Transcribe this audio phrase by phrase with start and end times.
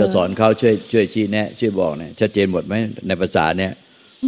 [0.00, 2.74] เราจะสอนเขาช่วยช่วยชี้แนะช่วยบอกเนี่ยชัดเจนหมดไหม
[3.08, 3.72] ในภาษาเนี่ย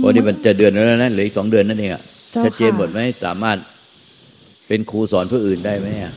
[0.00, 2.02] พอที่มันจะเดือนแล้วนะเหลืออีกสองเดือนนั่นเองอะ
[2.45, 3.59] ชัดเจนหมดไหมสามารถ
[4.69, 6.12] เป็นครูสอนผู้อื่นได้ไหมอะ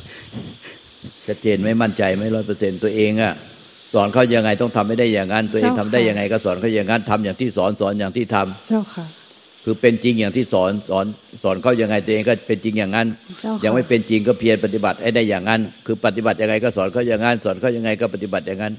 [1.27, 3.33] ชัดเจนไหมมั่นใจไหมร้อยเปอร์เซ็นตัวเองอะ
[3.94, 9.05] สอนเขายังไงต้องทำไม่ได้อย่างนั้นตัวเองทำได้ยังไงก็สอนเขาอย่างนั้นทำอย่างที่สอนสอนอย่างที่ทำเจ้าค่ะ
[9.63, 11.05] คือเป็นจริงอย่างที่สอนสอน
[11.44, 13.08] สอนเขายังไงตัวเองก็เป็นจริงอย่างนั้น
[13.63, 18.73] ยังไม่เป็นจริงก็เพียรปฏิบัติให้ได้อย่างนั้น คือปฏิบัติยังไงก็สอนเขาอย่างนั้นสอนเขายังไงก็ปฏิบัติอย่างนั้น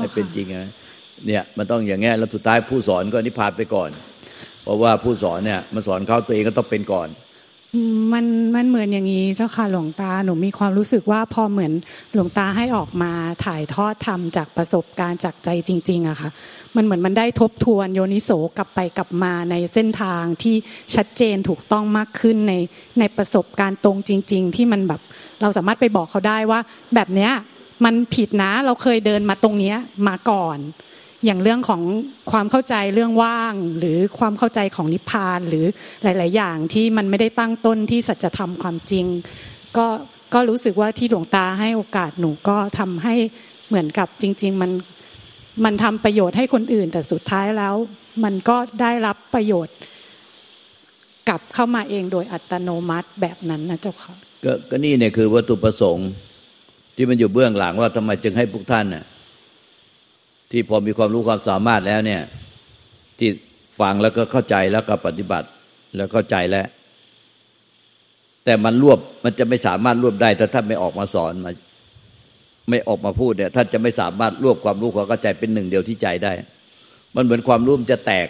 [0.00, 0.70] ให้เป็นจริงนะ
[1.26, 3.90] เนี่ยมันต้องอย่างเงี้ยแล้วสุดท้ายผู้สอนก็นิพพานไปก่อน
[4.62, 7.08] เพราะว่าผู้สอนเนี่ยมันสอนเขาตัวเองก็ต้องเป็นก่อน
[8.12, 11.72] มันมันเหมือนอย่างนี้เจ้าค่ะหลวงตาหนูมีความรู้สึกว่าพอเหมือน
[12.14, 13.12] หลวงตาให้ออกมา
[13.44, 16.30] ถ่ายทอดทำจากประสบการณ์จากใจจริง ๆอะค่ะ
[16.76, 20.56] มันเหมือนมันได้ทบทวนโยนิโสกลับไปกลับมาในเส้นทางที่
[20.94, 22.54] ชัดเจนถูกต้องมากขึ้นใน
[22.98, 25.00] ในประสบการณ์ตรงจริง ๆ ที่มันแบบ
[25.40, 26.60] เราสามารถไปบอกเขาได้ว่า
[26.94, 27.32] แบบเนี้ย
[27.84, 29.76] มันผิดนะ เราเคยเดินมาตรงเนี้ย
[30.08, 30.58] มาก่อน
[31.24, 31.82] อย่างเรื่องของ
[32.32, 35.64] ความเข้าใจเรื่องว่าง หรือความเข้าใจของนิพพานหรือ
[36.02, 39.06] หลาย ๆ อย่างที่มันไม่ได้ตั้งต้นที่สัจธรรมความจริง
[39.76, 39.86] ก็
[40.34, 43.14] ก็รู้สึกว่าที่หลวงตาให้โอกาสหนูก็ทำให้
[43.68, 44.70] เหมือนกับจริง ๆ มัน
[45.64, 47.74] มันทำประโยชน์ให้คนอื่น แต่สุดท้ายแล้ว
[48.24, 49.76] มันก็ได้รับประโยชน์
[51.28, 54.14] กลับเข้ามาเองโดยอัตโนมัติแบบนั้นนะเจ้าค่ะ
[54.70, 56.08] ก็นี่เนี่ยคือวัตถุประสงค์
[57.00, 59.04] ที่มันอยู่เบื้องหลังว่าทำไมจึงให้พวกท่านน่ะ
[60.50, 62.22] ที่พอมีความรู้ความสามารถแล้วเนี่ย
[63.18, 63.28] ที่
[63.80, 65.48] ฟังแล้วก็เข้าใจแล้วก็ปฏิบัติ
[65.96, 66.66] แล้วเข้าใจแล้ว
[68.44, 71.50] แต่มันรวบมันจะไม่สามารถรวบได้ ถ้าท่านไม่ออกมาสอนมา
[72.70, 76.32] ไม่ออกมาพูดเนี่ยท่านจะไม่สามารถรวบความรู้ความเข้าใจเป็นหนึ่งเดียวที่ใจได้
[77.14, 78.28] มันเหมือนความรู้มันจะแตก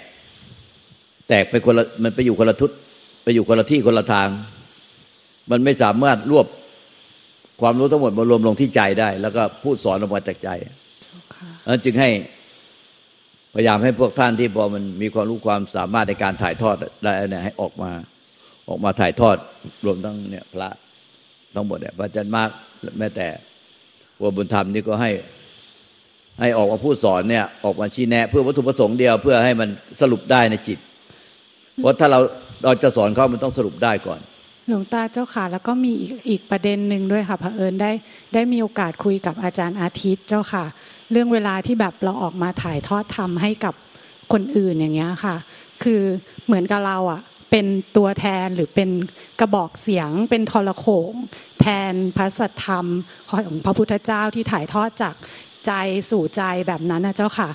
[1.28, 2.71] แตกไปคนละมันไปอยู่คนละทุต
[3.23, 4.28] ไปอยู่คนละที่คนละทาง
[5.51, 6.47] มันไม่สามารถรวบ
[7.61, 10.49] ความรู้ทั้งหมดมารวมลงที่ใจได้ แล้วก็พูดสอนออกมาจากใจ
[11.71, 12.11] นั้นจึงให้
[13.55, 17.91] พยายามให้พวกท่านที่พอมันมีความรู้ความสามารถในการถ่ายทอดได้เนี่ยให้ออกมา
[18.69, 19.37] ออกมาถ่ายทอด
[19.85, 20.71] รวมทั้งเนี่ยพระ
[21.55, 22.51] ทั้งหมดเนี่ยพระอาจารย์มาก
[22.99, 23.29] แม้แต่
[24.21, 25.11] วัวบุญธรรมนี่ก็ให้
[26.41, 29.69] ให้ออกมาพูดสอนเนี่ยออกมาชี้แนะ เพื่อวัตถุประสงค์เดียว เพื่อให้มัน
[30.01, 30.79] สรุปได้ในจิต
[31.77, 32.21] เพราะถ้าเรา
[32.65, 34.21] เราจะสอนเขามันต้องสรุปได้ก่อน
[34.71, 37.91] หลวงตาเจ้าค่ะ แล้วก็มีอีกอีกประเด็นหนึ่งด้วยค่ะพระเอิญได้
[38.34, 40.65] ได้มีโอกาสคุยกับอาจารย์อาทิตย์เจ้าค่ะ
[41.11, 43.75] เรื่องเวลาที่แบบเราออกมาถ่ายทอดทำให้กับ
[44.33, 45.37] คนอื่นอย่างเงี้ยค่ะ
[45.83, 46.03] คือ
[46.47, 47.21] เหมือนกับเราอะ
[47.51, 48.91] เป็นตัวแทนหรือเป็น
[49.41, 51.12] กระบอกเสียง เป็นทรโขง
[51.61, 52.87] แทนพระสัทธรรม
[53.31, 55.15] ของพระพุทธเจ้าที่ถ่ายทอดจาก
[55.67, 55.73] ใจ
[56.11, 57.49] สู่ใจแบบนั้นนะเจ้าค่ะ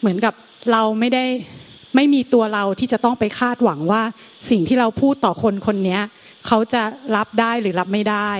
[0.00, 0.34] เหมือนกับ
[0.72, 1.24] เราไม่ได้
[1.94, 4.02] ไม่มีตัวเราที่จะต้องไปคาดหวังว่า
[4.50, 5.98] สิ่งที่เราพูดต่อคนคนนี้
[6.46, 6.82] เขาจะ
[7.16, 8.30] รับได้หรือรับไม่ได้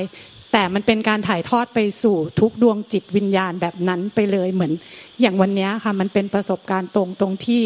[0.53, 4.73] แต่มันเป็นการถ่ายทอดไปสู่ทุกดวงจิตวิญญาณแบบนั้นไปเลยเหมือน
[5.21, 7.63] อย่างวันนี้ค่ะมันเป็นประสบการณ์ตรงตรงที่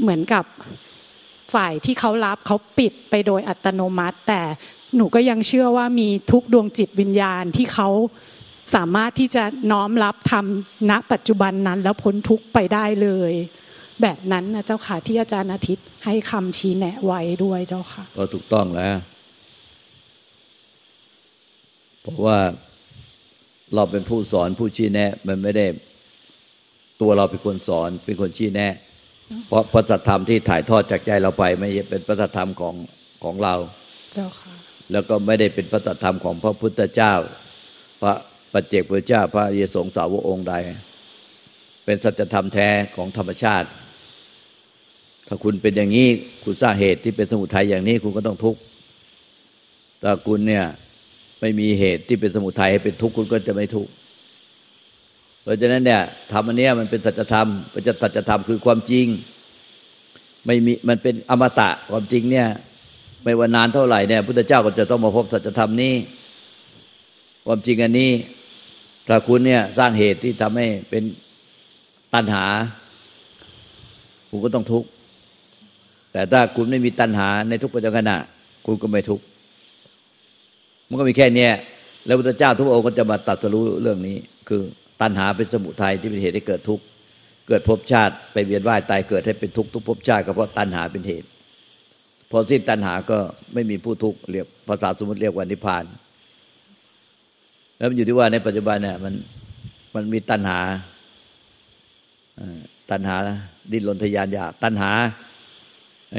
[0.00, 0.44] เหมือนกับ
[1.54, 4.42] ฝ่ายที่เขารับเขาปิดไปโดยอัตโนมัติ แต่
[4.96, 7.88] หนูก็ยังเชื่อว่ามีทุกดวงจิตวิญญาณที่เขา
[8.74, 13.32] สามารถที่จะน้อมรับทำณปัจจุบันนั้น แล้วพ้นทุกไปได้เลย
[14.02, 18.96] แบบนั้นนะเจ้าค่ะที่อาจารย์อาทิตย์ให้คำชี้แนะไว้ด้วยเจ้าค่ะก็ถูกต้องแล้ว
[22.06, 22.38] เพราะว่า
[23.74, 25.66] เราเป็นผู้สอนผู้ชี้แนะ มันไม่ได้
[27.00, 28.72] ตัวเราเป็นคนสอนเป็นคนชี้แนะ
[29.48, 32.74] เพราะพระธรรมที่ถ่ายทอดจากใจเราไป ไม่ใช่เป็นพระธรรมของ
[33.24, 33.54] ของเรา
[34.12, 34.54] เจ้าค่ะ
[34.92, 37.14] แล้วก็ไม่ได้เป็นพระธรรมของพระพุทธเจ้า
[38.02, 38.14] พระ
[38.52, 40.54] ปัจเจกพุทธเจ้า พระเยสงสาวกองค์ใด
[41.84, 43.68] เป็นสัจธรรมแท้ของธรรมชาติ
[45.26, 46.08] ถ้าคุณเป็นอย่างนี้
[46.44, 48.60] คุณสร้างเหตุที่เป็นสมุทัยอย่างนี้คุณก็ต้องทุกข์
[50.00, 50.64] แต่คุณเนี่ย
[51.40, 53.92] ไม่มีเหตุที่เป็นสมุทัยให้เป็นทุกข์คุณก็จะไม่ทุกข์
[55.42, 56.02] เพราะฉะนั้นเนี่ย
[56.32, 59.06] ธรรมอันนี้มันเป็นสัจธรรมเป็นสัจธรรมคือความจริง
[60.46, 62.48] ไม่มีมันเป็นอมตะความจริงเนี่ย
[63.22, 65.94] ไม่ว่านานเท่าไหร่เนี่ยพุทธเจ้าก็จะต้องมาพบสัจธรรมนี้
[67.46, 68.10] ความจริงอันนี้
[69.08, 71.02] ถ้าคุณเนี่ยสร้างเหตุที่ทำให้เป็น
[72.14, 72.44] ตัณหา
[74.28, 74.88] คุณก็ต้องทุกข์
[76.12, 78.12] แต่ถ้าคุณไม่มีตัณหาในทุกปัจจุบัน
[78.66, 79.24] คุณก็ไม่ทุกข์
[80.88, 81.52] มันก็มีแค่เนี้ย
[82.06, 84.16] แล้วพระเจ้าทุกองค์ก็จะมาตัดสรู้เรื่องนี้
[84.48, 84.60] คือ
[85.00, 86.84] ตัณหาเป็นสมุทัยที่เป็นเหตุให้เกิดทุกข์
[87.48, 91.28] เกิดภพชาติไปเวียนว่ายตายเกิดให้เป็นทุกข์ทุกภพชาติก็เพราะตัณหาเป็นเหตุ
[92.30, 93.18] พอสิ้นตัณหาก็
[93.54, 95.84] ไม่มีผู้ทุกข์เรียกภาษาสมมติเรียกว่านิพพาน
[97.76, 99.14] แล้วมันอยู่ที่ว่าในปัจจุบันเนี่ยมัน
[99.94, 100.60] มันมีตัณหา
[102.90, 103.16] ตัณหา
[103.72, 104.90] ดิ้นรนทยานอยากตัณหา
[106.12, 106.18] ไอ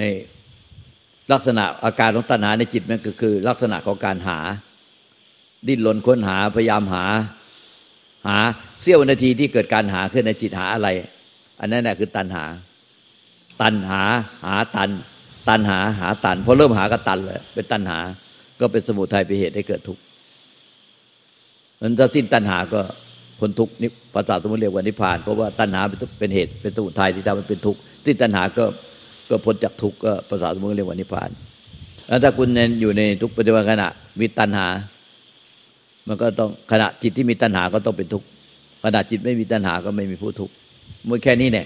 [1.31, 4.39] ลักษณะอาการของตัณหาในจิตมันก็คือ ลักษณะของการหา
[5.67, 7.05] ดิ้นรนค้นหาพยายามหา
[8.27, 8.37] หา
[8.81, 10.89] เสี้ยวนาทีที่เกิดการหาขึ้นในจิตหาอะไร
[11.59, 12.45] อันนั้นแหละคือตัณหา
[13.61, 14.01] ตัณหา
[14.45, 14.89] หาตัน
[15.49, 17.99] ตัณหาหาตันพอเริ่มหาก็ตันเลยเป็นตัณหา
[18.59, 20.01] ก็เป็นสมุทัยเป็นเหตุให้เกิดทุกข์
[21.81, 22.81] นั้นถ้าสิ้นตัณหาก็
[23.39, 25.81] พ้นทุกข์นี่ภาษาสมมติเรียกว่านิพพาน เพราะว่าตัณหา
[26.19, 28.65] เป็นเหตุเป็นสมุทัยที่ทำให้เป็นทุกข์สิ้นตัณหาก็
[29.29, 31.29] ก็พ้นจากทุกข์ก็ภาษาสมมติเรียกว่านิพพาน
[32.07, 32.47] แล้วถ้าคุณ
[32.81, 33.87] อยู่ในทุกปัจจุบันขณะ
[34.19, 34.67] มีตัณหา
[36.07, 38.27] มันก็ต้องขณะจิตที่มีตัณหาก็ต้องเป็นทุกข์
[38.83, 40.53] ขณะจิตไม่มีตัณหาก็ไม่มีผู้ทุกข์
[41.09, 41.65] มันแค่นี้เนี่ย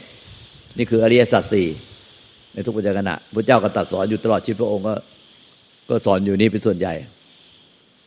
[0.77, 1.67] นี่คืออริยสัจสี่
[2.53, 4.93] ในทุกปัจจุบันขณะพระเจ้าก็ตัดสอนอยู่ตลอดชีวิตพระองค์ก็
[5.89, 6.93] ก็สอนอยู่นี้เป็นส่วนใหญ่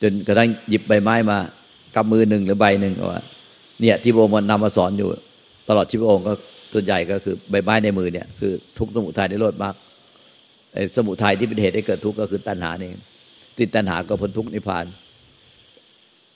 [0.03, 1.39] จนกระทั่งหยิบใบไม้มา
[1.95, 3.21] กำมือหนึ่งหรือใบหนึ่งว่า
[3.81, 5.09] เนี่ยที่พระองค์นำมาสอนอยู่
[5.69, 6.33] ตลอดชีวิตพระองค์ก็
[6.75, 9.75] ส่วนใหญ่ก็คือใบไม้ในมือเนี่ยคือทุกสมุทัยในโลดมาก
[10.75, 12.97] ไอ้สมุทัยที่เป็นเหตุให้เกิดทุกข์ก็คือตัณหาเอง
[13.59, 14.85] ติดตัณหาก็พ้นทุกข์นิพพาน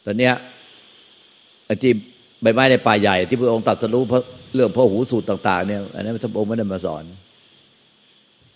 [0.05, 0.35] ตอนเนี้ย
[1.67, 1.93] ไอ้ที่
[2.43, 4.03] ใบไม้ในป่าใหญ่ ที่พระองค์ตัดสรู้
[4.55, 7.05] เรื่องพ่อหูสูตรต่าง ๆ เนี่ยอันนั้นพระองค์ไม่ได้มาสอน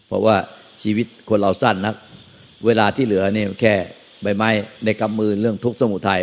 [0.06, 0.36] เพราะว่า
[0.82, 1.94] ชีวิตคนเราสั้นนัก
[2.66, 3.74] เวลาที่เหลือเนี่ยแค่
[4.22, 4.48] ใบไม้
[4.84, 6.20] ในกำมือเรื่องทุกสมุทัย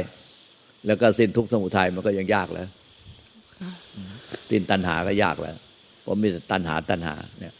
[0.87, 2.67] แล้วก็สิ้นทุกสมุทัยมันก็ยังยากแล้ว
[4.51, 5.57] สิ้นตัณหาก็ยากแล้ว
[6.01, 7.53] เพราะมีตัณหาตัณหาเนี่ย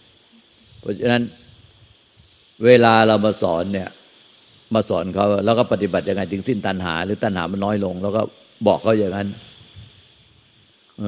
[0.79, 1.23] เพราะฉะนั้น
[2.65, 3.89] เวลาเรามาสอนเนี่ย
[4.73, 8.21] มาสอนเขาแล้วก็ปฏิบัติยังไงถึงสิ้นตัณหา หรือตัณหามันน้อยลง แล้วก็
[8.67, 9.27] บอกเขาอย่างนั้น
[11.01, 11.03] อ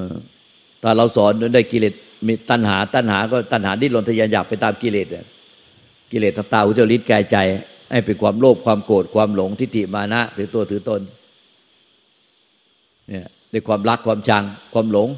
[0.84, 1.94] ถ้าเราสอนด้วยกิเลส
[2.28, 5.08] มีตัณหา ตัณหาก็ตัณหาดิ้นรนทะยานอยากไปตามกิเลส
[6.12, 7.38] กิเลสตาอุจจาริตกายใจ
[7.92, 11.02] ให้เป็นความโลภความโกรธความหลงทิฏฐิมานะถือตัวถือตน
[13.10, 14.44] เนี่ยด้วยความรักความชัง
[14.74, 15.10] ความหลง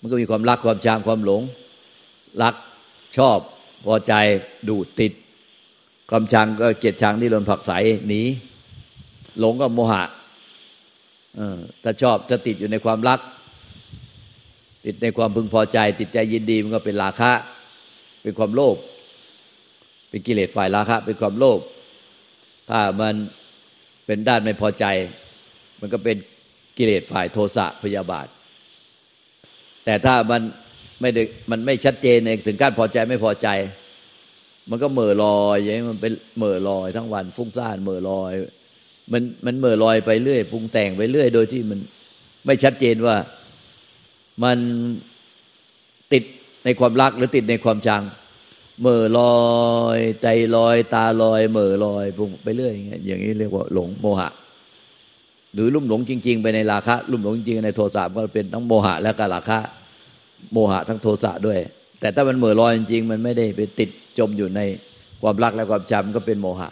[0.00, 1.42] มันก็มีความรักความชังความหลง
[2.42, 2.54] รัก
[3.16, 3.38] ชอบ
[3.86, 4.12] พอใจ
[4.68, 5.12] ดูติด
[6.10, 7.72] ความชังก็เกลียดชังที่ลนผักใส
[8.08, 8.22] หนี
[9.38, 10.04] หลงก็โมหะ
[11.82, 13.20] ถ้าชอบจะติดอยู่ในความรัก
[14.84, 17.32] ติดในความพึงพอใจ ติดใจยินดีมันก็เป็นราคะ
[18.22, 18.76] เป็นความโลภ
[20.08, 21.60] เป็นกิเลสฝ่ายราคะ เป็นความโลภ
[22.70, 23.14] ถ้ามัน
[24.06, 24.84] เป็นด้านไม่พอใจ
[25.80, 26.16] มันก็เป็น
[26.78, 28.26] กิเลสฝ่ายโทสะพยาบาท
[29.86, 30.42] แต่ถ้ามัน
[31.00, 33.48] ไม่ได้มันไม่ชัดเจนเองถึงการพอใจไม่พอใจ
[34.70, 38.32] มันก็เหม่อลอยอย่างนี้มันเป็นเหม่อลอยทั้งวัน ฟุ้งซ่านเหม่อลอย
[39.12, 41.78] มันมันเมื่อลอยไปเรื่อยปรุงแต่งไปเรื่อย โดยที่มัน
[42.46, 43.16] ไม่ชัดเจนว่า
[44.42, 44.58] มัน
[46.12, 46.24] ติด
[46.64, 48.02] ในความรักหรือติดในความชัง
[48.80, 49.36] เมื่อลอ
[49.96, 54.30] ย ใจลอย ตาลอยเมื่อลอยปรุงไปเรื่อยอย่างเงี้ยอย่างนี้เรียกว่าหลงโมหะ
[55.56, 59.58] หรือลุ่มหลงจริง ๆ ไปในราคะ ลุ่มหลงจริงในโทสะก็เป็นทั้งโมหะและก็ราคะ
[60.52, 61.58] โมหะทั้งโทสะด้วย
[62.00, 64.60] แต่ถ้ามันเมื่อลอยจริงๆมันไม่ได้ไปติดจมอยู่ใน
[65.22, 66.68] ความรักและความจำก็เป็นโมหะ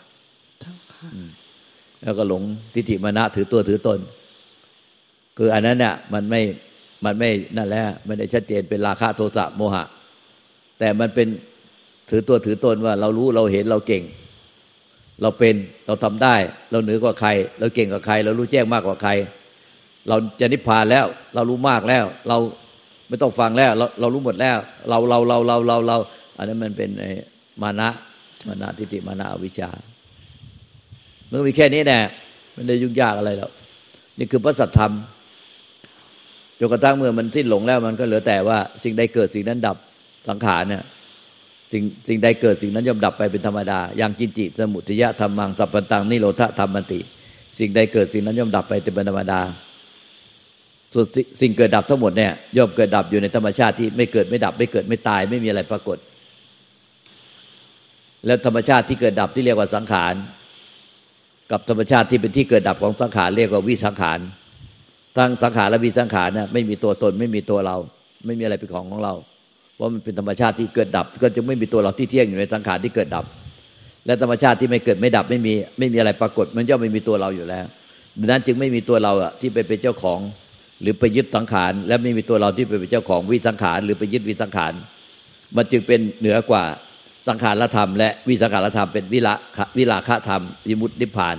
[2.02, 2.42] แล้วก็หลง
[2.74, 3.98] ทิฏฐิมานะถือตัวถือตน
[5.38, 6.42] คืออันนั้นเนี่ยมันไม่
[7.04, 9.84] มันไม่นั่นแหละไม่ได้ชัดเจนเป็นราคะโทสะโมหะ
[10.78, 11.28] แต่มันเป็น
[12.10, 14.02] ถือตัวถือตนว่าเรารู้เราเห็นเราเก่ง
[15.22, 15.54] เราเป็น
[15.86, 16.34] เราทำได้
[16.70, 19.10] เราเหนือกว่าใคร เราเก่งกว่าใคร เรารู้แจ้งมากกว่าใคร
[20.08, 21.04] เราจะนิพพานแล้ว
[21.34, 22.38] เรารู้มากแล้ว เรา
[23.08, 24.56] ไม่ต้องฟังแล้ว เราเรารู้หมดแล้ว
[24.88, 25.98] เราเราเราเราเราเรา
[26.36, 26.90] อันนั้นมันเป็น
[27.62, 27.88] มานะ
[28.46, 29.70] มานะทิฏฐิมานะอวิชชา
[31.28, 31.98] มันก็มีแค่นี้แน่
[32.52, 33.52] ไม่ได้ยุ่งยากอะไรหรอก
[34.18, 34.92] นี่คือพระสัทธรรม
[36.58, 39.76] จนกระทั่งเมื่อมันสิ้นหลงแล้วมันก็เหลือแต่ว่าสิ่งใดเกิดสิ่งนั้นดับ
[40.28, 40.82] สังขารเนี่ย
[41.74, 47.00] สิ่งสิ่งใดเกิดสิ่งนั้นย่อมดับไปเป็นธรรมดา อย่างกินจิสมุทยะธรรมังสัพพันตังนิโรธธรรมันติ
[47.58, 49.40] สิ่งใดเกิดสิ่งนั้นย่อมดับไปเป็นธรรมดา
[50.92, 51.06] ส่วน
[51.40, 55.98] สิ่งเกิดดับทั้งหมดเนี่ยย่อมเกิดดับอยู่ในธรรมชาติที่ไม่เกิดไม่ดับ ไม่เกิดไม่ตายไม่มีอะไรปรากฏ
[58.26, 60.14] แล้วธรรมชาติที่เกิดดับที่เรียกว่าสังขาร
[61.50, 64.18] กับธรรมชาติที่เป็นที่เกิดดับของสังขารเรียกว่าวิสังขาร
[65.16, 67.76] ทั้งสังขารและวิสังขารเนี่ยไม่มีตัวตนไม่มีตัวเรา
[68.26, 69.14] ไม่มีอะไรเป็นของของเรา
[69.74, 73.24] เพรามันเป็นธรรมชาติที่เกิดดับ ก็จะไม่มีตัวเราที่เที่ยงอยู่ในสังขารที่เกิดดับ
[74.06, 77.64] และธรรมชาติที่ไม่เกิดไม่ดับไม่มีไม่มีอะไรปรากฏ มันย่อมไม่มีตัวเราอยู่แล้ว
[78.18, 80.20] ดังนั้นจึงไม่มีตัวเราอะที่ไปเป็นเจ้าของ
[80.82, 84.72] หรือไปยึดสังขาร และไม่มีตัวเราที่ไปเป็นเจ้าของวิสังขาร หรือไปยึดวิสังขาร
[85.56, 86.64] มันจึงเป็นเหนือกว่า
[87.28, 89.34] สังขารธรรม และวิสังขารธรรมเป็นวิละ
[89.78, 91.36] วิลาคะธรรมยิมุตติพาน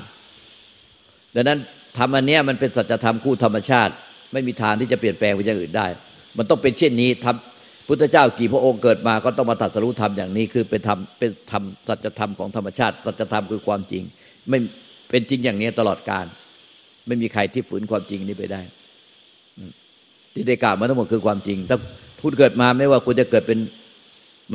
[1.35, 1.59] ดังนั้น
[1.97, 3.93] ธรรมอันนี้มันเป็นสัจธรรมคู่ธรรมชาติ
[4.33, 5.87] ไม่มีทางที่จะเปลี่ยนแปลงไปอย่างอื่นได้
[6.37, 7.54] มันต้องเป็นเช่นนี้ทำ
[7.87, 14.03] พุทธเจ้ากี่พระองค์เกิดมาก็ต้องมาตัดสรุธรรมอย่างนี้คือเป็นธรรมเป็นธรรมสัจธรรมของธรรมชาติสัจธรรมคือความจริง
[14.49, 14.59] ไม่
[15.09, 16.25] เป็นจริงอย่างนี้ตลอดการ
[17.07, 18.61] ไม่มีใครที่ฝืนความจริงนี้ไปได้
[20.33, 21.77] ที่ได้กล่าวมาทั้งหมดคือความจริง ถ้า
[22.21, 23.59] คุณเกิดมาไม่ว่าคุณจะเกิดเป็น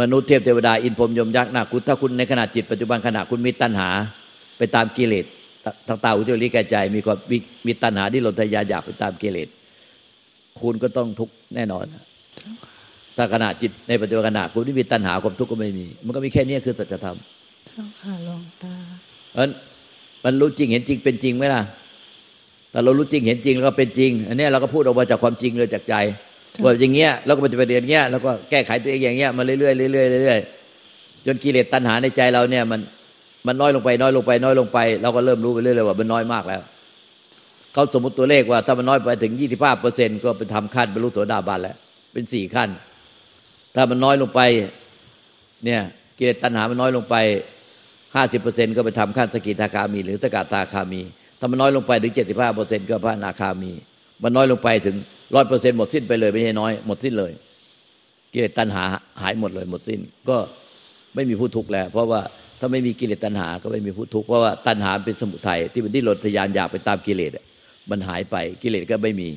[0.01, 3.91] มนุษย์เทพเทวดาอินพรมยมยักษ์นาคุณถ้าคุณในขณะจิตปัจจุบันขณะคุณมีตัณหา
[4.59, 5.25] ไปตามกิเลส
[5.89, 9.49] ทางตาหูจมูกลิ้นกายใจ มีความมีมีตัณหาที่หลนทยาอยากไปตามกิเลส
[10.61, 11.85] คุณก็ต้องทุกข์แน่นอน
[13.21, 17.17] ถ้าขณะจิตในปัจจุบันขณะคุณที่มีตัณหาความทุกข์ก็ไม่มี มันก็มีแค่นี้คือสัจธรรม
[17.67, 18.75] เจ้าค่ะหลวงตา
[19.35, 19.51] เออ
[20.25, 21.63] มันรู้จริงเห็นจริงเป็นจริงไหมล่ะ
[22.71, 25.95] แต่เรารู้จริงเห็นจริงแล้วก็เป็นจริง อันนี้เราก็พูดออกมาจากความจริงเลยจากใจ
[26.65, 29.59] ว่าอย่างเงี้ยเราก็ปฏิบัติอย่างเงี้ยแล้วก็แก้ไขตัวเองอย่างเงี้ยมาเรื่อ
[29.89, 32.81] ยๆเรื่อยๆเรื่อยๆจนกิเลสตัณหาในใจเราเนี่ยมัน
[33.47, 36.63] มันน้อยลงไปน้อยลงไปน้อยลงไป เราก็เริ่มรู้ไปเรื่อยๆว่ามันน้อยมากแล้ว
[37.73, 41.77] เขาสมมติตัวเลขว่าถ้ามันน้อยไปถึงยี่สิบห้าเปอร์เซ็นต์ก็เป็นทำขั้นบรรลุโสดาบันแล้ว
[42.13, 42.69] เป็นสี่ขั้น
[43.75, 44.41] ถ้ามันน้อยลงไป
[45.65, 45.81] เนี่ย
[46.19, 47.17] กิเลสตัณหามันน้อยลงไป
[48.15, 51.01] ห้าสิบเปอร์เซ็นต์ก็ไปทำขั้นสกิทาคามี หรือสกัดทาคามี
[51.39, 53.73] ถ้ามันน้อยลงไปถึงเจ็ดสิบห้าเปอร์เซ็นต์ก็พระนาคามี
[54.23, 54.97] มันน้อยลงไปถึง
[55.35, 57.33] ร้อยเปอร์เซ็นต์หมดสิ้นไปเลยไม่ใช่น้อยหมดสิ้นเลย
[58.33, 58.85] กิเลสตัณหา
[59.23, 60.37] หายหมดเลยหมดสิ้น ก็
[61.15, 62.21] ไม่มีผู้ทุกข์แล้ว เพราะว่า
[62.59, 67.33] ถ้าไม่มีกิเลสตัณหาก็ไม่มีผู้ทุกข์เพราะว่าตัณหาเป็นสมุทัยที่มันดิ้นรนทยานอยากไปตามกิเลส
[67.91, 69.29] มันหายไปกิเลสก็ไม่มี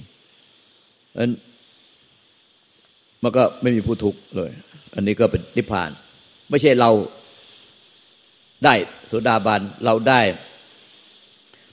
[1.11, 1.27] เพราะ
[3.23, 4.51] มันก็ไม่มีผู้ทุกข์เลย
[4.95, 5.89] อันนี้ก็เป็นนิพพาน
[6.49, 6.91] ไม่ใช่เรา
[8.65, 8.73] ได้
[9.07, 10.21] โสดาบันเราได้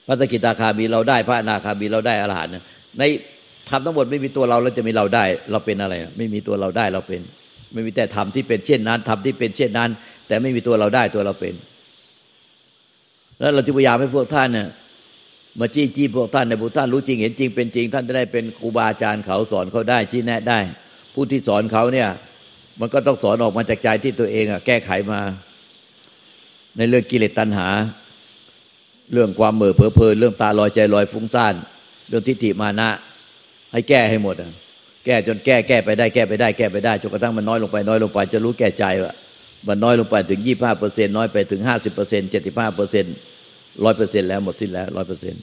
[0.07, 2.52] พระสกิตาคามีเราได้ พระนาคามีเราได้อรหันต์
[2.99, 3.02] ใน
[3.69, 7.21] ธรรมทั้งหมดไม่มีตัวเราแล้วจะมีเราได้ เราเป็นอะไร ไม่มีตัวเราได้เราเป็น
[7.73, 9.90] ไม่มีแต่ธรรมที่เป็นเช่นนั้นธรรมที่เป็นเช่นนั้น
[10.26, 11.54] แต่ไม่มีตัวเราได้ตัวเราเป็น
[13.38, 14.69] แล้วเราจะพยายามให้พวกท่านเนี่ย
[15.61, 20.59] มาจี้จี้พวกท่านในบุท่านรู้จริงเห็นจริงเป็นจริง ท่านจะได้เป็นครูบาอาจารย์เขาสอนเขาได้ชี้แนะได้
[21.14, 22.09] ผู้ที่สอนเขาเนี่ย
[22.81, 25.21] มันก็ต้องสอนออกมาจากใจที่ตัวเองอะแก้ไขมา
[26.76, 27.69] ในเรื่องกิเลสตัณหา
[29.12, 31.55] เรื่องความเมื่อเพอเพลินเรื่องตาลอยใจลอยฟุ้งซ่าน
[32.09, 32.88] เรื่องทิฏฐิมานะ
[33.73, 34.52] ให้แก้ให้หมดอะ
[35.05, 39.12] แก้จนแก้แก้ไปได้แก้ไปได้แก้ไปได้จนกระทั่งมันน้อยลงไปน้อยลงไปจะรู้แก่ใจว่า
[39.69, 43.14] มันน้อยลงไปถึงยี่ห้าเปอร์เซ็นน้อยไปถึงห้าสิบเปอร์เซ็นเจ็ดสิบห้าเปอร์เซ็นต์
[43.85, 45.35] ร้อยเปอร์เซ็นแล้วหมดสิ้นแล้วร้อยเปอร์เซ็น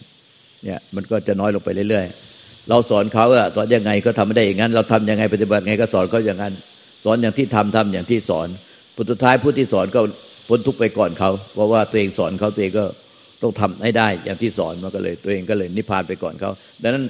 [0.63, 2.26] เนี่ยมันก็จะน้อยลงไปเรื่อยๆ
[2.69, 6.53] เราสอนเขาอะสอนยังไงก็ทำไม่ได้อย่างนั้น เราทำยังไงปฏิบัติไงก็สอนเขาอย่างนั้น
[7.03, 8.47] สอนอย่างที่ทำทำอย่างที่สอน
[8.95, 10.01] ผลสุดท้ายผู้ที่สอนก็
[10.47, 12.85] พ้นทุกไปก่อนเขาเพราะว่าตัวเองสอนเขาตัวเองก็
[13.41, 16.51] ต้องทำให้ได้ อย่างที่สอนมันก็เลย ตัวเองก็เลยนิพพานไปก่อนเขา
[16.83, 17.05] ดังนั้น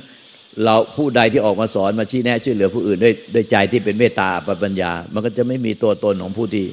[0.63, 4.29] เราผู้ใดที่ออกมาสอนมาชี้แนะช่วยเหลือผู้อื่นด้วยด้วยใจที่เป็นเมตตา
[4.63, 6.65] ปัญญา มันก็จะไม่มีตัวตนของผู้ที่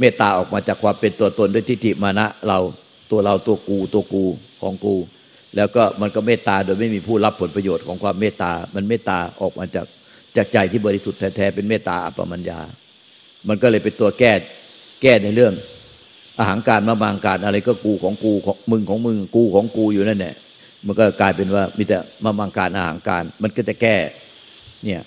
[0.00, 2.58] เมตตาออกมาจากความเป็นตัวตนด้วยทิฏฐิมานะเรา
[3.10, 4.24] ตัวเราตัวกูตัวกู
[4.62, 4.94] ของกู
[5.56, 9.86] แล้วก็มันก็เมตตาโดยไม่มีผู้รับผลประโยชน์ของความเมตตา มันเมตตาออกมาจาก
[10.36, 12.60] จากใจที่บริสุทธิ์แท้ๆเป็นเมตตาอัปมัญญา
[13.48, 14.32] มันก็เลยเป็นตัวแก้
[15.02, 15.52] แก้ในเรื่อง
[16.38, 20.34] อาหารการมาบางการอะไรก็กูของกูของมึงของมึงกูของกูอยู่นั่นแหละ
[20.86, 23.96] มันก็กลายเป็นว่ามีแต่มาบางการอาหารการ มันก็จะแก้
[24.84, 25.00] เนี่ย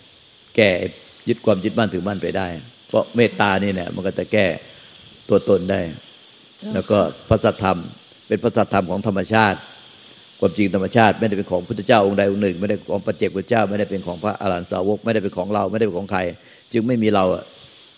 [0.55, 0.69] แก้
[1.27, 2.47] ยึดความยึดมั่นถือมั่นไปได้
[2.87, 4.45] เพราะเมตตานี่เนี่ยมันก็จะแก้
[5.29, 5.79] ตัวตนได้
[6.73, 6.97] แล้วก็
[7.29, 7.77] พระสัทธรรม
[8.27, 9.59] เป็นพระสัทธรรมของธรรมชาติ
[10.41, 16.21] ความจริงธรรมชาติไม่ได้เป็นของพุทธเจ้าองค์ใดองค์หนึ่ง ไม่ได้ของปัจเจกพุทธเจ้า ไม่ได้เป็นของพระอรหันตสาวก ไม่ได้เป็นของเราไม่ได้เป็นของใคร
[16.73, 17.23] จึงไม่มีเรา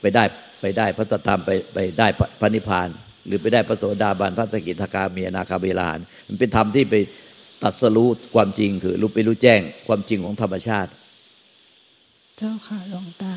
[0.01, 0.23] ไปได้
[0.61, 2.07] ไปได้พระสัทธรรมไปไปได้
[2.39, 2.87] พระนิพพาน
[3.27, 6.95] หรือไปได้พระโสดาบันพระสกิทาคามีนาคาเบลานมันเป็นธรรมที่ไป
[7.63, 10.89] ตัดสรู้ความจริงคือรู้ไปรู้แจ้งความจริงของธรรมชาติ
[12.37, 13.33] เจ้าค่ะหลวงตา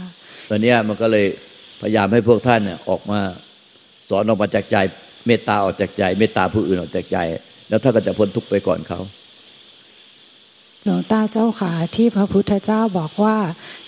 [0.49, 1.27] ตอนนี้มันก็เลย
[1.81, 3.21] พยายามให้พวกท่านเนี่ยออกมา
[4.09, 4.77] สอนออกมาจากใจ
[5.27, 7.19] เมตตาออกจากใจ เมตตาผู้อื่นออกจากใจ
[7.69, 9.01] แล้วท่านก็จะพ้นทุกข์ไปก่อนเขา
[10.85, 13.37] หลวงตาเจ้าขาที่พระพุทธเจ้าบอกว่า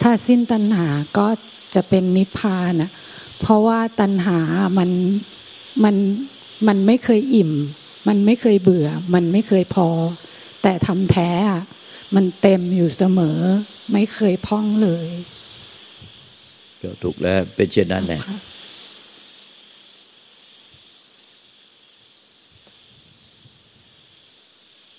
[0.03, 1.27] ถ้าสิ้นตัณหาก็
[1.75, 2.91] จะเป็นนิพพานอะ
[3.41, 4.41] เพราะว่าตัณหา
[4.79, 4.91] มัน
[5.85, 5.97] มัน
[6.67, 7.53] มันไม่เคยอิ่ม
[8.09, 9.89] มันไม่เคยเบื่อ มันไม่เคยพอ
[10.63, 11.63] แต่ทำแท้อะ
[12.15, 13.39] มันเต็มอยู่เสมอ
[13.93, 15.07] ไม่เคยพ่องเลย
[17.05, 18.21] ถูกแล้วเป็นเช่นนั้นแหละ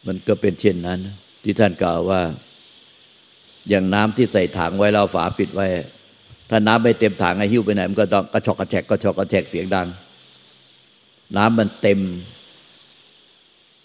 [0.08, 1.00] มันก็เป็นเช่นนั้น
[1.44, 2.22] ที่ท่านกล่าวว่า
[3.70, 5.68] อย่างน้ำที่ใส่ถังไว้เราฝาปิดไว้
[6.50, 9.88] ถ้าน้ำไม่เต็มถังไอ้หิ้วไปไหนมันก็ต้องกระชอกกระแฉกกระชอกกระแฉกเสียงดัง
[11.38, 12.00] น้ำมันเต็ม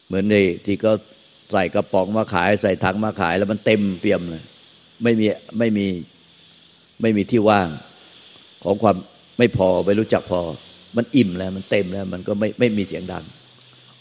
[0.06, 0.35] เหมือนใน
[0.66, 0.92] ที่ก็
[1.52, 4.44] ใส่กระป๋องมาขาย ใส่ถังมาขาย แล้วมันเต็มเปี่ยมเลย
[5.02, 5.26] ไม่มี
[5.59, 5.87] ไม่มี
[7.00, 7.68] ไม่มีที่ว่าง
[8.64, 8.97] ของความ
[9.38, 10.40] ไม่พอไม่รู้จักพอ
[10.97, 13.25] มันอิ่มแล้วมันเต็มแล้ว มันก็ไม่ไม่มีเสียงดัง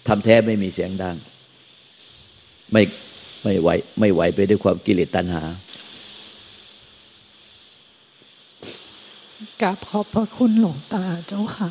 [0.08, 1.16] ทำแท้ไม่มีเสียงดัง
[2.74, 2.84] ไม่
[3.44, 5.44] ไม่ไหวไม่ไหวไปด้วยความกิเลสตัณหา
[9.62, 11.70] กราบขอบพระคุณหลวงตาเจ้าค่ะ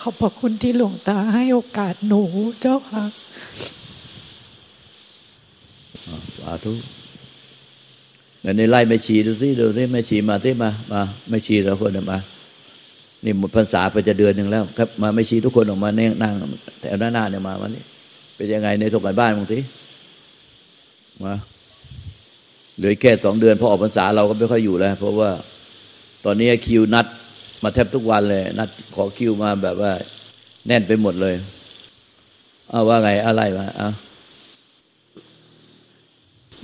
[0.00, 2.22] ขอบพระคุณที่หลวงตาให้โอกาสหนู
[2.60, 3.04] เจ้าค่ะ
[6.40, 6.72] สาธุ
[8.42, 12.18] เดี๋ยวนี้ไล่ไม่ชีดูสิดูสิไม่ชีมาที่มามาไม่ชีเราคนมา
[13.24, 16.32] นี่หมดพรรษาไปจะเดือนหนึ่งแล้ว ครับ มาไม่ชีทุกคนออกมาเนี่ยนั่ง
[16.80, 17.82] แถวหน้าหน้าเนี่ยมาวันนี้
[18.36, 19.58] เป็นยังไงในส่งกันบ้านบางที
[21.24, 21.34] มา
[22.76, 25.30] เหลือแค่สองเดือนพอออกพรรษาเราก็ไม่ค่อยอยู่แล้ว เพราะว่า
[26.24, 27.06] ตอนนี้คิวนัด
[27.62, 29.92] มาแทบทุกวันเลย นัดขอคิวมาแบบว่า
[30.66, 31.34] แน่นไปหมดเลย
[32.70, 33.90] เอาว่าไงอะไรมาเอา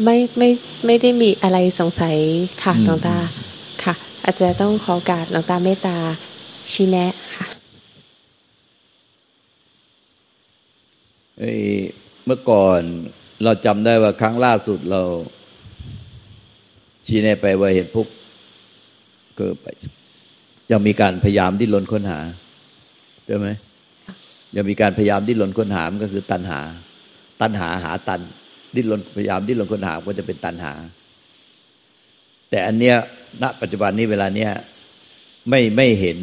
[0.05, 0.49] ไม่ไม่
[0.87, 2.17] ไม่ได้มีอะไรสงสัย
[2.63, 3.17] ค่ะหลวงตา
[3.85, 3.95] ค่ะ
[4.25, 5.97] อาจจะต้องขอการหลวงตาเมตตา
[6.73, 7.47] ชี้แนะค่ะ
[12.27, 12.81] เมื่อก่อน
[13.43, 15.03] เราจำได้ว่าครั้งล่าสุดเรา
[17.07, 18.07] ชี้แนะไปว่าเห็นพุก
[19.37, 19.67] เกิดไป
[20.71, 22.19] ยังมีการพยายามดิ้นรนค้นหา
[23.27, 23.49] ใช่ไหม
[24.57, 26.61] ยังมีการพยายามดิ้นรนค้นหามันก็คือตันหา
[27.41, 28.21] ตันหาหาตัน
[28.75, 30.73] ดิ้นรนพยายามดิ้นรนค้นหาก็จะเป็นตันหา
[32.51, 32.97] แต่อันเนี้ย
[33.43, 34.53] ณปัจจุบันนี้เวลาเนี้ย
[35.51, 36.19] ไม่ไม่เห็น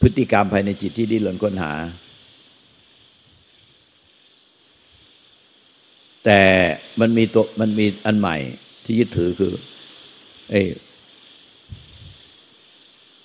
[0.00, 1.72] พฤติกรรมภายในจิตที่ดิ้นรนค้นหา
[6.24, 6.40] แต่
[7.00, 8.36] มันมีตัวมันมีอันใหม่
[8.84, 9.52] ที่ยึดถือคือ
[10.50, 10.62] เอ้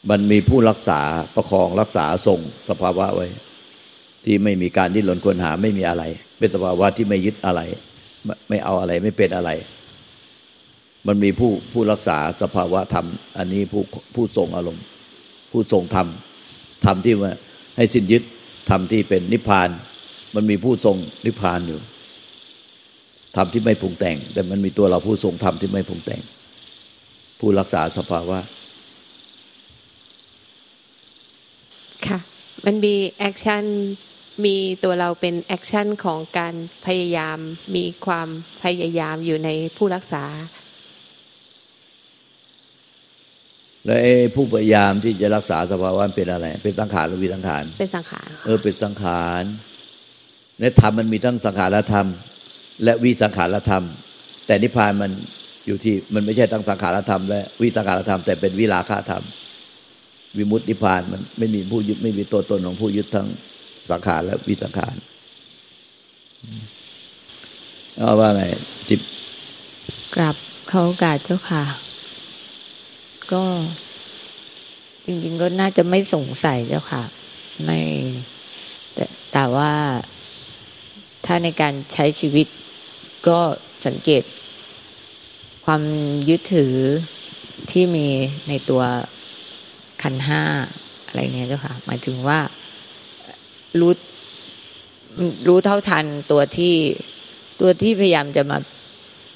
[0.10, 1.02] มันมีผู้รักษา
[1.36, 3.28] ประคองรักษาทรงสภาวะไว้
[4.26, 6.04] ที่ไม่มีการดิ้นรนค้นหาไม่มีอะไร
[6.38, 7.62] เป็นสภาวะที่ไม่ยึดอะไร
[8.50, 9.52] ไม่เอาอะไรไม่เป็นอะไร
[11.08, 13.06] มันมีผู้ผู้รักษาสภาวะธรรม
[13.38, 13.82] อันนี้ผู้
[14.16, 14.84] ผู้ทรงอารมณ์
[15.52, 16.08] ผู้ทรงธรรม
[16.86, 17.34] ธรรมที่ว่า
[17.78, 18.24] ให้สิ้นยึด
[18.70, 19.70] ธรรมที่เป็นนิพพาน
[20.36, 21.80] มันมีผู้ทรงนิพพานอยู่
[23.36, 26.22] ธรรมที่ไม่ปรุงแต่ง แต่มันมีตัวเราผู้ทรงธรรมที่ไม่ปรุงแต่ง
[27.40, 28.40] ผู้รักษาสภาวะ
[32.08, 32.20] ค่ะ
[32.66, 33.64] มันมี action
[34.46, 36.54] มีตัวเราเป็น action ของการ
[36.86, 37.38] พยายาม
[37.76, 38.28] มีความ
[38.64, 40.24] พยายามอยู่ในผู้รักษา
[43.86, 49.44] แล้วไอ้ผู้พยายามที่จะรักษาสภาวะเป็นอะไร เป็นสังขารหรือวิสังขาร เป็นสังขาร เออเป็นสังขาร
[50.60, 52.08] ในธรรมมันมีทั้งสังขารธรรม
[52.84, 53.84] และวิสังขารธรรม
[54.46, 55.12] แต่นิพพานมัน
[55.66, 59.24] อยู่ที่มันไม่ใช่ทั้งสังขารธรรมและวิสังขารธรรมแต่เป็นวิราคะธรรม
[60.38, 63.28] วิมุตตินิพพานมันไม่มีผู้ยึดไม่มีตัวตนของผู้ยึดทั้ง
[63.92, 64.96] สังขารและวิสังขาร
[67.98, 68.44] เอาว่าไง
[68.90, 69.02] จิบ
[70.16, 70.36] กลับ
[70.70, 71.64] เขากาดเจ้าค่ะ
[73.32, 73.44] ก็
[75.06, 77.04] จริงๆก็น่าจะไม่สงสัยเจ้าค่ะ
[77.64, 77.80] ไม่
[78.94, 79.72] แต่แต่ว่า
[81.26, 82.48] ถ้าในการใช้ชีวิต
[83.28, 83.40] ก็
[83.88, 84.24] สังเกต
[85.66, 85.82] ความ
[86.30, 86.76] ยึดถือ
[87.72, 88.08] ที่มี
[88.50, 88.84] ในตัว
[90.04, 90.42] ขันห้า
[91.08, 92.40] อะไรเนี้ยเจ้าค่ะ หมายถึงว่า
[93.80, 93.94] รู้
[95.48, 96.76] รู้เท่าทันตัวที่
[97.62, 98.58] ตัวที่พยายามจะมา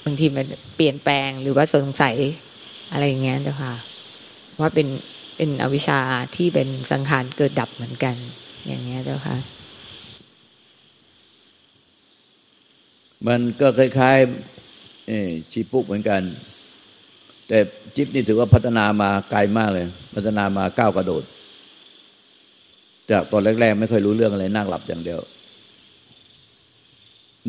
[0.06, 2.16] บางทีมันเปลี่ยนแปลงหรือว่าสงสัย
[2.92, 3.74] อะไรอย่างเงี้ยเจ้าค่ะ
[4.60, 4.88] ว่าเป็น
[5.36, 6.00] เป็นอวิชชา
[6.36, 8.16] ที่เป็นสังขารเกิดดับเหมือนกัน
[8.68, 9.38] อย่างเงี้ยเจ้าค่ะ
[13.28, 16.22] มันก็คล้ายๆชีปุกเหมือนกัน
[17.48, 17.58] แต่
[17.96, 21.24] จิ๊บนี่ถือว่าพัฒนามาไกลมากเลย พัฒนามาก้าวกระโดด
[23.12, 25.20] จากตอนแรก ๆ ไม่ค่อยรู้เรื่องอะไรนั่งหลับอย่างเดียว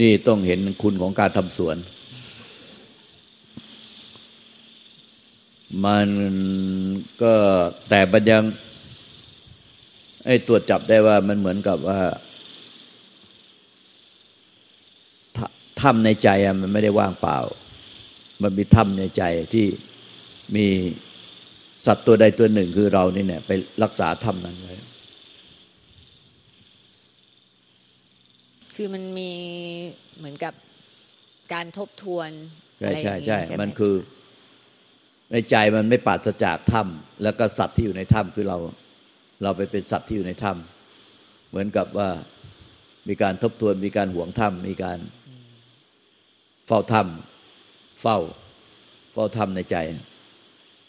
[0.00, 1.76] นี่ต้องเห็นคุณของการทำสวน
[5.86, 6.08] มัน
[7.22, 7.34] ก็
[7.88, 8.44] แต่บัญยัง
[10.26, 12.00] ไอ้ตรวจจับได้ว่ามันเหมือนกับว่า
[15.80, 17.38] ถ้ำในใจอะมันไม่ได้ว่างเปล่า
[18.42, 19.22] มันมีถ้ำในใจ
[19.54, 19.66] ที่
[20.56, 20.66] มี
[21.86, 23.50] สัตว์ตัวใดตัวหนึ่งคือเรานี่เนี่ยไป
[23.82, 24.74] รักษาถ้ำนั้นไว้
[28.74, 29.30] คือมันมี
[30.18, 30.54] เหมือนกับ
[31.54, 32.30] การทบทวน
[32.78, 33.94] ใช่ใช่ใช่มันคือ
[35.32, 38.58] ในใจมันไม่ปราศจากถ้ำแล้วก็สัตว์ที่อยู่ในถ้ำคือเรา
[39.42, 42.08] เราไปเป็นสัตว์ที่อยู่ในถ้ำเหมือนกับว่า
[43.08, 44.98] มีการทบทวนมีการห่วงถ้ำมีการ
[46.72, 48.18] เฝ้าถ้ำเฝ้า
[49.12, 49.76] เฝ้าถ้ำในใจ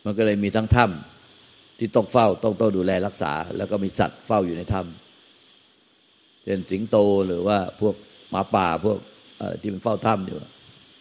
[0.06, 7.96] มันก็เลยมีทั้งถ้ำที่ต้องเฝ้าต้องต้องดูแลรักษา แล้วก็มีสัตว์เฝ้าอยู่ในถ้ำเช่นสิงโตหรือว่าพวก
[8.30, 8.98] หมาป่าพวก
[9.62, 10.38] ที่มันเฝ้าถ้ำอยู่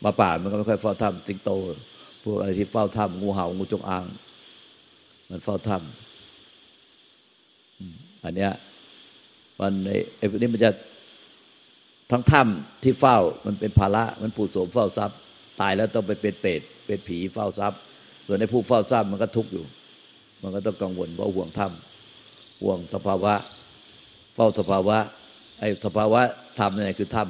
[0.01, 1.51] หมาป่ามันก็ไม่ค่อยเฝ้าถ้ำสิงโต
[2.25, 4.05] พวกอะไรที่เฝ้าถ้ำงูเห่างูจงอาง
[5.29, 8.53] มันเฝ้าถ้ำอันเนี้ย
[9.61, 9.73] มัน
[10.19, 10.71] ไอ้พวกนี้มันจะ
[12.11, 15.19] ทั้งถ้ำที่เฝ้ามันเป็นภาระมันปูดโสมเฝ้าทรัพย์
[15.61, 17.81] ตายแล้วต้องไปเป็นเปรตเป็นผีเฝ้าทรัพย์
[18.27, 19.65] ส่วนในผู้เฝ้าทรัพย์มันก็ทุกข์อยู่
[20.43, 23.35] มันก็ต้องกังวลเพราะห่วงถ้ำห่วงสภาวะ
[24.35, 24.99] เฝ้าสภาวะ
[25.61, 26.21] ไอ้สภาวะ
[26.59, 27.29] ธรรมนี่คือธรรม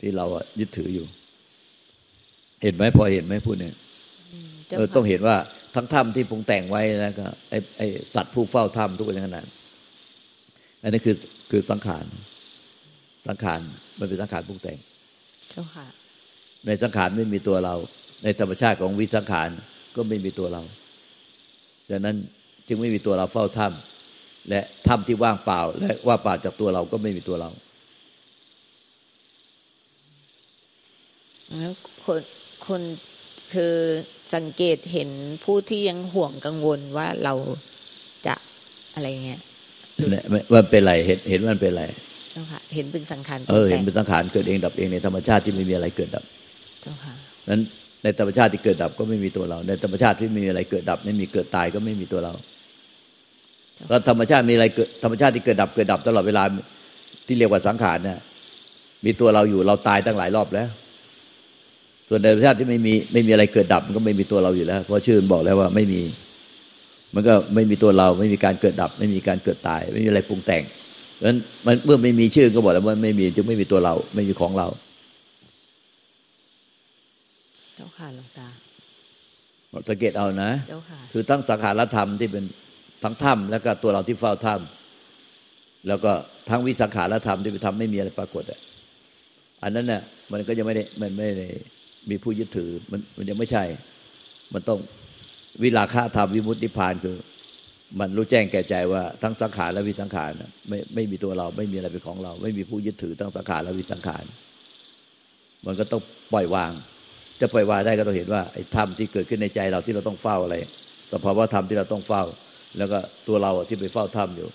[0.00, 0.26] ที่เรา
[0.60, 1.06] ยึดถืออยู่
[2.62, 3.74] เห็นไหมพอเห็นไหมพูดเนี่ย
[4.76, 5.36] เออต้องเห็นว่า
[5.74, 9.48] ทั้งธรรมที่ปรุงแต่งไว้แล้วก็ไอ้ไอ้สัตว์ผู้เฝ้าธรรมทุกอย่างนั้น
[10.82, 11.16] อันนี้คือ
[11.50, 12.04] คือสังขาร
[13.28, 13.60] สังขาร
[13.98, 14.78] มันเป็นสังขารปรุงแต่ง
[15.50, 15.86] เจ้าค่ะ
[16.66, 17.74] ในสังขารไม่มีตัวเรา
[18.24, 19.48] ในธรรมชาติของวิสังขาร
[19.96, 20.62] ก็ไม่มีตัวเรา
[21.90, 22.16] ดังนั้น
[22.68, 27.50] จึงไม่มีตัวเราเฝ้าถ้ำและถ้ำที่ว่างเปล่า และว่างเปล่าจากตัวเราก็ไม่มีตัวเรา
[31.58, 31.72] แล้ว
[32.04, 32.20] คน
[32.66, 32.82] คน
[33.54, 33.74] คือ
[34.34, 35.10] สังเกตเห็น
[35.44, 37.34] ผู้ที่ยังห่วงกังวลว่าเรา
[38.26, 38.34] จะ
[38.94, 39.40] อะไรเงี้ย
[40.52, 41.84] ว่าเป็นไรเห็นเห็นว่ามันเป็นไร
[42.30, 46.24] เจ้าค่ะ เห็นเป็นสังขารเออเห็นปรุเป็นสังขารเกิดเองดับเองในธรรมชาติที่ไม่มีอะไรเกิดดับ
[46.82, 47.12] เจ้าค่ะ
[47.48, 47.60] นั้น
[48.02, 52.32] ในธรรมชาติที่เกิดดับก็ไม่มีตัวเรา ในธรรมชาติที่ไม่มีอะไรเกิดดับ ไม่มีเกิดตายก็ไม่มีตัวเรา
[53.88, 56.42] แล้วธรรมชาติมีอะไรเกิดธรรมชาติที่เกิดดับเกิดดับตลอดเวลา
[57.26, 58.18] ที่เรียกว่าสังขารเนี่ย
[59.04, 60.68] มีตัวเราอยู่เราตายตั้งหลายรอบแล้ว
[62.08, 66.02] ส่วนในธรรมชาติที่ไม่มีไม่มีอะไรเกิดดับมันก็ไม่มีตัวเราอยู่แล้ว เพราะชื่อมันบอกแล้วว่าไม่มี
[67.14, 70.62] มันก็ไม่มีตัวเรา ไม่มีการเกิดดับ ไม่มีการเกิดตาย ไม่มีอะไรปรุงแต่ง
[71.20, 74.68] เพราะฉะนั้นมันเมื่อไม่มีชื่อก็บอกแล้วว่าไม่มีจึงไม่มีตัวเรา ไม่มีของเรา
[77.76, 78.48] เจ้าค่ะหลวงตา
[79.88, 82.44] สังเกตเอานะเจ้าค่ะ คือทั้งสังขารธรรมที่เป็น
[83.02, 86.12] ทั้งถ้ำแล้วก็ตัวเราที่เฝ้าถ้ำแล้วก็
[86.48, 88.60] ทั้งวิสังขารธรรมที่เป็นธรรมไม่มีอะไรปรากฏอะ
[89.62, 90.02] อันนั้นน่ะ
[90.32, 91.48] มันก็ยังไม่ได้มันไม่ได้
[92.10, 93.64] มีผู้ยึดถือมันมันยังไม่ใช่
[94.54, 94.78] มันต้อง
[95.62, 97.16] วิราคะธรรมวิมุตตินิพพานคือ
[97.98, 104.24] มันรู้แจ้งแก่ใจว่าทั้งสังขารและวิสังขารน่ะไม่ไม่มีตัวเราไม่มีอะไรเป็นของเรา ไม่มีผู้ยึดถือทั้งสังขารและวิสังขาร
[105.66, 106.72] มันก็ต้องปล่อยวาง
[107.40, 110.56] จะปล่อยวางได้ก็ต้องเห็นว่าไอ้ธรรมที่เกิดขึ้นในใจเราที่เราต้องเฝ้าอะไร
[111.12, 112.22] สภาวะธรรมที่เราต้องเฝ้า
[112.78, 112.98] แล้วก็
[113.28, 114.48] ตัวเราที่ไปเฝ้าธรรมอยู่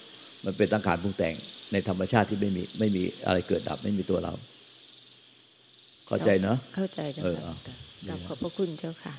[0.45, 1.35] มันเป็นตั้งขารปรุงแต่ง
[1.71, 4.33] ในธรรมชาติที่ไม่มีไม่มีอะไรเกิดดับไม่มีตัวเรา
[6.07, 7.75] เข้าใจเนาะเข้าใจเจ้าเออค่ะหลเอาวงตา
[8.07, 9.15] กราบขอบพระคุณเจ้าค่ะ